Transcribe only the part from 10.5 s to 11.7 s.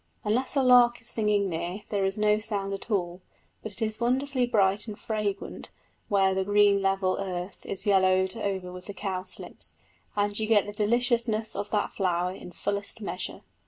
the deliciousness of